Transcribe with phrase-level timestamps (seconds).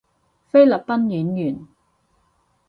[0.47, 1.67] 菲律賓演員